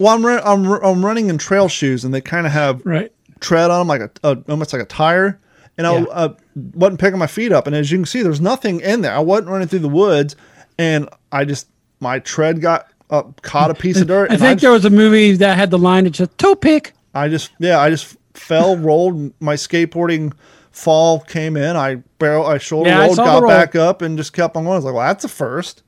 [0.00, 3.70] Well, I'm, I'm I'm running in trail shoes and they kind of have right tread
[3.70, 5.40] on them like a, a almost like a tire.
[5.78, 6.34] And I uh,
[6.74, 9.14] wasn't picking my feet up, and as you can see, there's nothing in there.
[9.14, 10.36] I wasn't running through the woods,
[10.76, 11.68] and I just
[12.00, 14.30] my tread got uh, caught a piece of dirt.
[14.30, 16.54] I think I just, there was a movie that had the line that said toe
[16.54, 16.92] pick.
[17.14, 19.32] I just yeah, I just fell, rolled.
[19.40, 20.34] My skateboarding
[20.70, 21.76] fall came in.
[21.76, 24.74] I barrel, I shoulder yeah, rolled, got back up, and just kept on going.
[24.74, 25.82] I was like, well, that's a first.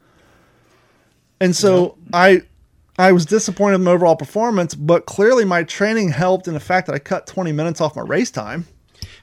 [1.40, 1.94] And so yep.
[2.14, 2.42] I
[2.98, 6.86] I was disappointed in my overall performance, but clearly my training helped in the fact
[6.86, 8.66] that I cut 20 minutes off my race time.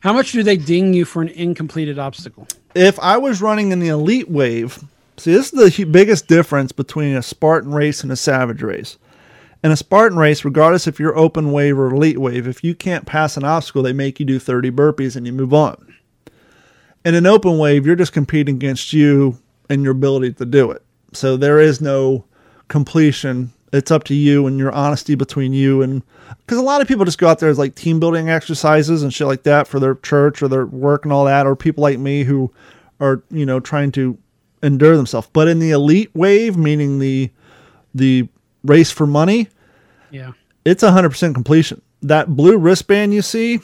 [0.01, 2.47] How much do they ding you for an incompleted obstacle?
[2.73, 4.83] If I was running in the elite wave,
[5.19, 8.97] See, this is the biggest difference between a Spartan race and a Savage race.
[9.61, 13.05] In a Spartan race, regardless if you're open wave or elite wave, if you can't
[13.05, 15.93] pass an obstacle, they make you do 30 burpees and you move on.
[17.03, 19.37] In an open wave, you're just competing against you
[19.69, 20.83] and your ability to do it.
[21.11, 22.23] So there is no
[22.69, 23.51] completion.
[23.71, 26.01] It's up to you and your honesty between you and
[26.37, 29.13] because a lot of people just go out there as like team building exercises and
[29.13, 31.99] shit like that for their church or their work and all that, or people like
[31.99, 32.51] me who
[32.99, 34.17] are you know trying to
[34.63, 35.29] endure themselves.
[35.31, 37.29] But in the elite wave, meaning the
[37.93, 38.27] the
[38.63, 39.47] race for money,
[40.11, 40.31] yeah,
[40.65, 41.81] it's hundred percent completion.
[42.01, 43.59] That blue wristband you see,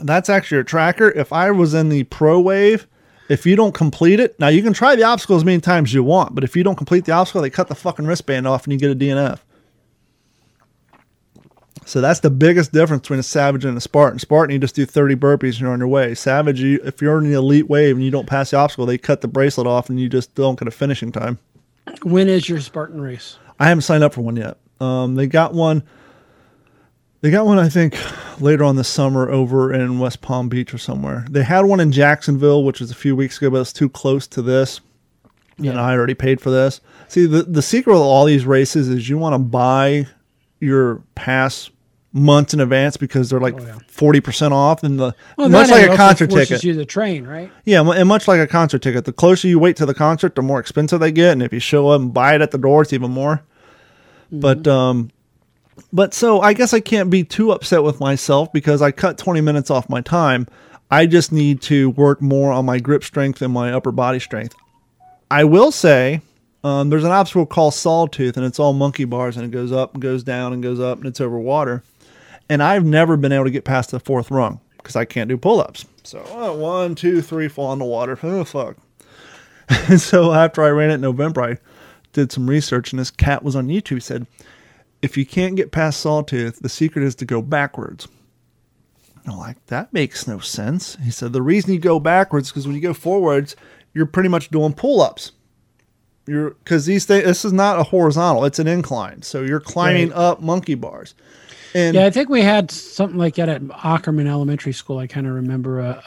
[0.00, 1.10] that's actually a tracker.
[1.10, 2.86] If I was in the pro wave,
[3.28, 5.94] if you don't complete it, now you can try the obstacle as many times as
[5.94, 8.64] you want, but if you don't complete the obstacle, they cut the fucking wristband off
[8.64, 9.40] and you get a DNF.
[11.86, 14.18] So that's the biggest difference between a Savage and a Spartan.
[14.18, 16.14] Spartan, you just do 30 burpees and you're on your way.
[16.14, 18.96] Savage, you, if you're in the elite wave and you don't pass the obstacle, they
[18.96, 21.38] cut the bracelet off and you just don't get a finishing time.
[22.02, 23.38] When is your Spartan race?
[23.60, 24.56] I haven't signed up for one yet.
[24.80, 25.82] Um, they got one.
[27.24, 27.96] They got one, I think,
[28.38, 31.24] later on this summer over in West Palm Beach or somewhere.
[31.30, 34.26] They had one in Jacksonville, which was a few weeks ago, but it's too close
[34.26, 34.82] to this.
[35.56, 35.70] Yeah.
[35.70, 36.82] And I already paid for this.
[37.08, 40.06] See, the, the secret of all these races is you want to buy
[40.60, 41.70] your pass
[42.12, 43.58] months in advance because they're like
[43.88, 44.82] forty percent off.
[44.82, 47.50] And the well, much like a concert ticket, you the train, right?
[47.64, 50.42] Yeah, and much like a concert ticket, the closer you wait to the concert, the
[50.42, 51.32] more expensive they get.
[51.32, 53.42] And if you show up and buy it at the door, it's even more.
[54.26, 54.40] Mm-hmm.
[54.40, 55.10] But um,
[55.92, 59.40] but so I guess I can't be too upset with myself because I cut twenty
[59.40, 60.46] minutes off my time.
[60.90, 64.54] I just need to work more on my grip strength and my upper body strength.
[65.30, 66.20] I will say
[66.62, 69.94] um, there's an obstacle called Sawtooth, and it's all monkey bars, and it goes up
[69.94, 71.82] and goes down and goes up, and it's over water
[72.48, 75.36] and I've never been able to get past the fourth rung because I can't do
[75.36, 75.86] pull ups.
[76.02, 78.18] So oh, one, two, three, fall in the water.
[78.22, 78.76] Oh fuck!
[79.88, 81.58] and so after I ran it in November, I
[82.12, 84.02] did some research, and this cat was on YouTube.
[84.02, 84.26] Said,
[85.02, 88.08] "If you can't get past Sawtooth, the secret is to go backwards."
[89.26, 90.98] I'm like, that makes no sense.
[91.02, 93.56] He said, the reason you go backwards because when you go forwards,
[93.94, 95.32] you're pretty much doing pull ups.
[96.26, 97.24] You're because these things.
[97.24, 99.22] This is not a horizontal; it's an incline.
[99.22, 100.16] So you're climbing Right.
[100.18, 101.14] up monkey bars.
[101.74, 104.98] And Yeah, I think we had something like that at Ackerman Elementary School.
[104.98, 106.02] I kind of remember a,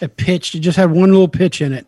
[0.00, 0.54] a a pitch.
[0.54, 1.86] It just had one little pitch in it.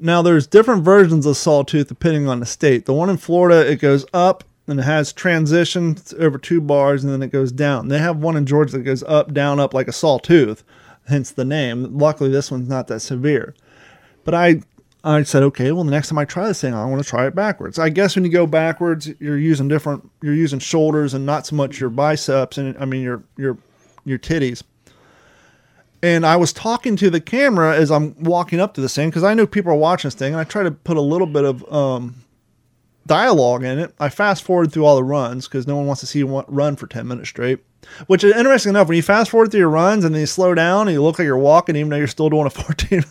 [0.00, 2.86] now there's different versions of sawtooth depending on the state.
[2.86, 7.12] The one in Florida, it goes up and it has transition over two bars, and
[7.12, 7.88] then it goes down.
[7.88, 10.62] They have one in Georgia that goes up, down, up like a sawtooth,
[11.08, 11.98] hence the name.
[11.98, 13.54] Luckily, this one's not that severe.
[14.24, 14.62] But I
[15.02, 17.26] I said, okay, well, the next time I try this thing, I want to try
[17.26, 17.78] it backwards.
[17.78, 21.56] I guess when you go backwards, you're using different, you're using shoulders and not so
[21.56, 23.58] much your biceps and I mean your your
[24.04, 24.62] your titties.
[26.02, 29.24] And I was talking to the camera as I'm walking up to this thing because
[29.24, 31.44] I know people are watching this thing, and I try to put a little bit
[31.44, 32.14] of um,
[33.10, 33.92] dialogue in it.
[33.98, 36.76] I fast forward through all the runs because no one wants to see you run
[36.76, 37.58] for 10 minutes straight.
[38.06, 38.86] Which is interesting enough.
[38.86, 41.18] When you fast forward through your runs and then you slow down and you look
[41.18, 43.02] like you're walking, even though you're still doing a 14,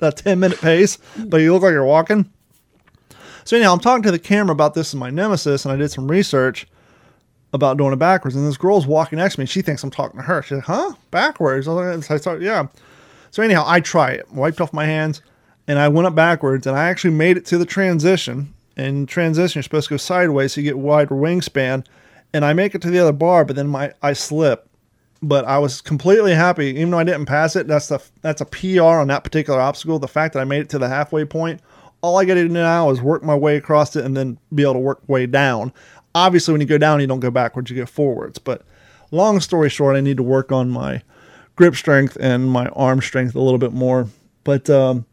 [0.00, 2.30] a 10 minute pace, but you look like you're walking.
[3.44, 5.90] So, anyhow, I'm talking to the camera about this in my nemesis, and I did
[5.90, 6.66] some research
[7.52, 8.34] about doing it backwards.
[8.34, 10.40] And this girl's walking next to me, she thinks I'm talking to her.
[10.42, 10.94] She's like, huh?
[11.10, 11.68] Backwards?
[11.68, 12.68] I thought, yeah.
[13.30, 15.20] So, anyhow, I try it, wiped off my hands,
[15.68, 18.53] and I went up backwards, and I actually made it to the transition.
[18.76, 21.86] And transition, you're supposed to go sideways so you get wider wingspan.
[22.32, 24.68] And I make it to the other bar, but then my I slip.
[25.22, 27.66] But I was completely happy, even though I didn't pass it.
[27.66, 29.98] That's the that's a PR on that particular obstacle.
[29.98, 31.60] The fact that I made it to the halfway point,
[32.02, 34.64] all I got to do now is work my way across it and then be
[34.64, 35.72] able to work way down.
[36.14, 38.38] Obviously, when you go down, you don't go backwards; you go forwards.
[38.38, 38.62] But
[39.10, 41.02] long story short, I need to work on my
[41.56, 44.08] grip strength and my arm strength a little bit more.
[44.42, 45.06] But um,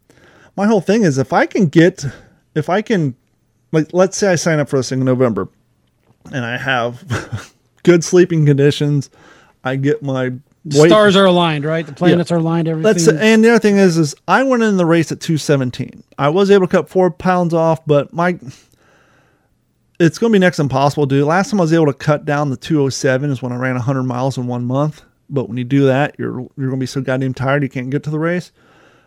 [0.56, 2.04] my whole thing is if I can get,
[2.54, 3.16] if I can,
[3.72, 5.48] like, let's say I sign up for this in November
[6.30, 9.10] and I have good sleeping conditions,
[9.64, 10.32] I get my
[10.64, 10.88] weight.
[10.88, 11.84] Stars are aligned, right?
[11.86, 12.68] The planets are aligned.
[12.68, 12.84] Everything.
[12.84, 16.04] Let's, and the other thing is, is I went in the race at 217.
[16.18, 18.38] I was able to cut four pounds off, but my
[20.00, 21.24] it's going to be next impossible to do.
[21.24, 24.02] Last time I was able to cut down the 207 is when I ran 100
[24.02, 25.02] miles in one month.
[25.30, 27.90] But when you do that, you're you're going to be so goddamn tired you can't
[27.90, 28.52] get to the race.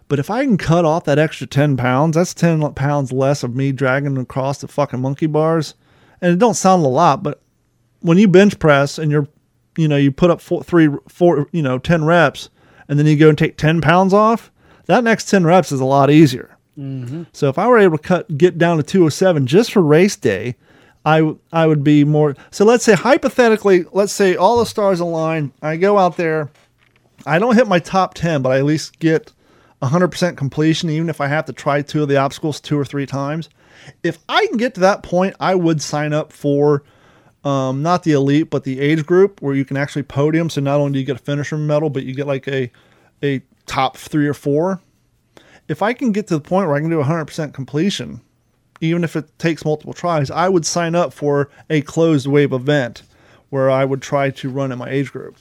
[0.07, 3.55] But if I can cut off that extra 10 pounds, that's 10 pounds less of
[3.55, 5.73] me dragging across the fucking monkey bars.
[6.21, 7.41] And it don't sound a lot, but
[8.01, 9.27] when you bench press and you're,
[9.77, 12.49] you know, you put up four, three, four, you know, 10 reps
[12.87, 14.51] and then you go and take 10 pounds off,
[14.85, 16.55] that next 10 reps is a lot easier.
[16.77, 17.23] Mm-hmm.
[17.33, 20.55] So if I were able to cut, get down to 207 just for race day,
[21.03, 22.35] I, I would be more.
[22.51, 25.51] So let's say hypothetically, let's say all the stars align.
[25.61, 26.49] I go out there,
[27.25, 29.31] I don't hit my top 10, but I at least get
[29.81, 33.05] 100% completion, even if I have to try two of the obstacles two or three
[33.05, 33.49] times.
[34.03, 36.83] If I can get to that point, I would sign up for
[37.43, 40.49] um, not the elite, but the age group where you can actually podium.
[40.49, 42.71] So not only do you get a finisher medal, but you get like a,
[43.21, 44.81] a top three or four.
[45.67, 48.21] If I can get to the point where I can do 100% completion,
[48.81, 53.03] even if it takes multiple tries, I would sign up for a closed wave event
[53.49, 55.37] where I would try to run in my age group.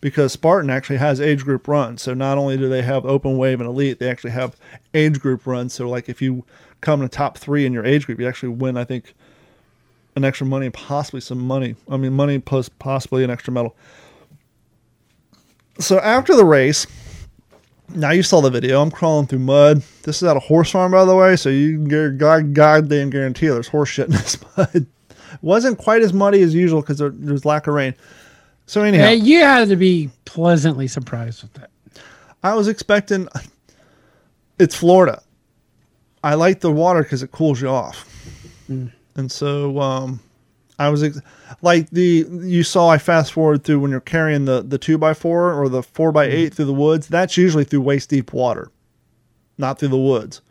[0.00, 2.02] Because Spartan actually has age group runs.
[2.02, 4.56] So not only do they have open wave and elite, they actually have
[4.94, 5.74] age group runs.
[5.74, 6.44] So like if you
[6.80, 9.14] come the top three in your age group, you actually win, I think,
[10.14, 11.74] an extra money and possibly some money.
[11.88, 13.74] I mean, money plus possibly an extra medal.
[15.80, 16.86] So after the race,
[17.94, 18.82] now you saw the video.
[18.82, 19.82] I'm crawling through mud.
[20.02, 23.10] This is at a horse farm, by the way, so you can get god goddamn
[23.10, 24.86] guarantee there's horse shit in this mud.
[25.40, 27.94] Wasn't quite as muddy as usual because there, there's lack of rain.
[28.68, 31.70] So anyhow, Yeah, you had to be pleasantly surprised with that.
[32.42, 33.26] I was expecting.
[34.58, 35.22] It's Florida.
[36.22, 38.06] I like the water because it cools you off,
[38.68, 40.20] and so um,
[40.78, 41.20] I was ex-
[41.62, 42.88] like the you saw.
[42.88, 46.12] I fast forward through when you're carrying the the two by four or the four
[46.12, 47.08] by eight through the woods.
[47.08, 48.70] That's usually through waist deep water,
[49.56, 50.42] not through the woods.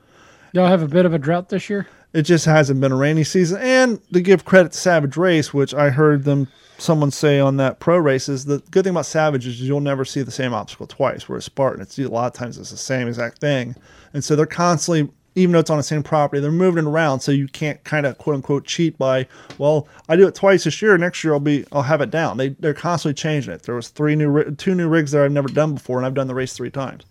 [0.54, 1.86] Y'all have a bit of a drought this year.
[2.14, 3.60] It just hasn't been a rainy season.
[3.62, 6.48] And to give credit to Savage Race, which I heard them
[6.78, 10.06] someone say on that pro race, is the good thing about Savage is you'll never
[10.06, 11.28] see the same obstacle twice.
[11.28, 13.76] Whereas Spartan, it's a lot of times it's the same exact thing,
[14.14, 15.12] and so they're constantly.
[15.36, 18.08] Even though it's on the same property, they're moving it around, so you can't kind
[18.08, 19.28] of quote unquote cheat by,
[19.60, 20.98] well, I do it twice this year.
[20.98, 22.38] Next year I'll be, I'll have it down.
[22.38, 23.62] They they're constantly changing it.
[23.62, 26.26] There was three new, two new rigs that I've never done before, and I've done
[26.26, 27.04] the race three times.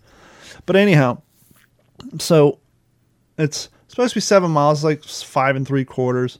[0.65, 1.21] But anyhow,
[2.19, 2.59] so
[3.37, 6.37] it's supposed to be seven miles, like five and three quarters.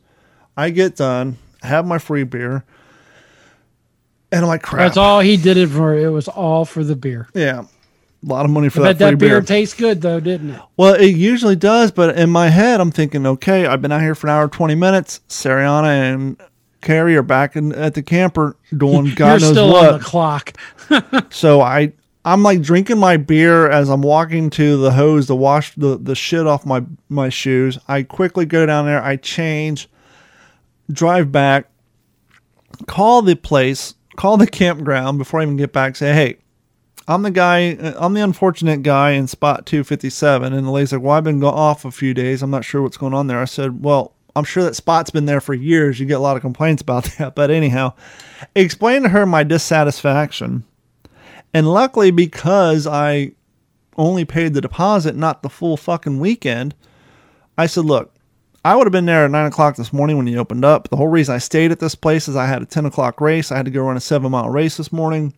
[0.56, 2.64] I get done, have my free beer.
[4.32, 4.86] And I'm like, crap.
[4.86, 5.96] That's all he did it for.
[5.96, 7.28] It was all for the beer.
[7.34, 7.62] Yeah.
[8.24, 9.42] A lot of money for I that that beer beer.
[9.42, 10.62] tastes good though, didn't it?
[10.76, 14.14] Well, it usually does, but in my head, I'm thinking, okay, I've been out here
[14.14, 15.22] for an hour, 20 minutes.
[15.28, 16.42] Sariana and
[16.82, 19.94] Carrie are back in, at the camper doing God You're knows still what.
[19.94, 20.54] on the clock.
[21.32, 21.94] So I
[22.28, 26.14] I'm like drinking my beer as I'm walking to the hose to wash the, the
[26.14, 27.80] shit off my my shoes.
[27.88, 29.88] I quickly go down there, I change,
[30.92, 31.70] drive back,
[32.86, 36.40] call the place, call the campground before I even get back, say, Hey,
[37.08, 40.72] I'm the guy uh, I'm the unfortunate guy in spot two fifty seven and the
[40.72, 42.44] lady's like, Well, I've been off a few days.
[42.44, 43.40] I'm not sure what's going on there.
[43.40, 45.98] I said, Well, I'm sure that spot's been there for years.
[45.98, 47.36] You get a lot of complaints about that.
[47.36, 47.94] But anyhow,
[48.54, 50.66] explain to her my dissatisfaction.
[51.58, 53.32] And luckily, because I
[53.98, 56.76] only paid the deposit, not the full fucking weekend,
[57.58, 58.14] I said, look,
[58.64, 60.88] I would have been there at nine o'clock this morning when you opened up.
[60.88, 63.52] The whole reason I stayed at this place is I had a 10 o'clock race.
[63.52, 65.34] I had to go run a seven mile race this morning.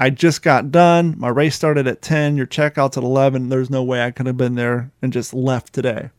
[0.00, 1.14] I just got done.
[1.18, 2.36] My race started at 10.
[2.36, 3.48] Your checkout's at 11.
[3.48, 6.10] There's no way I could have been there and just left today.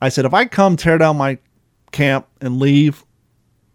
[0.00, 1.38] I said, if I come tear down my
[1.90, 3.04] camp and leave,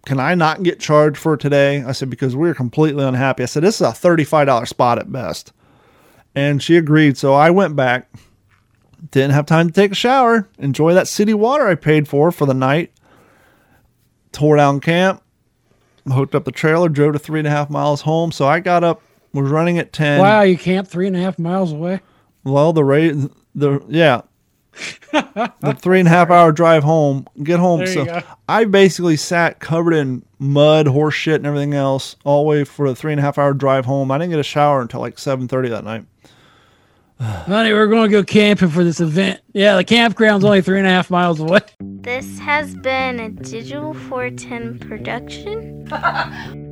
[0.07, 1.83] can I not get charged for today?
[1.83, 3.43] I said, because we're completely unhappy.
[3.43, 5.51] I said, this is a $35 spot at best.
[6.33, 7.17] And she agreed.
[7.17, 8.09] So I went back.
[9.11, 12.45] Didn't have time to take a shower, enjoy that city water I paid for for
[12.45, 12.93] the night.
[14.31, 15.21] Tore down camp,
[16.09, 18.31] hooked up the trailer, drove to three and a half miles home.
[18.31, 19.01] So I got up,
[19.33, 20.19] was running at 10.
[20.19, 21.99] wow, you camped three and a half miles away.
[22.43, 23.13] Well, the rate,
[23.53, 24.21] the yeah,
[25.11, 27.79] the three and a half hour drive home, get home.
[27.79, 28.23] There so.
[28.47, 32.89] I basically sat covered in mud, horse shit, and everything else all the way for
[32.89, 34.11] the three and a half hour drive home.
[34.11, 36.05] I didn't get a shower until like seven thirty that night.
[37.19, 39.41] Honey, we're going to go camping for this event.
[39.53, 41.61] Yeah, the campground's only three and a half miles away.
[41.79, 45.87] This has been a Digital 410 production.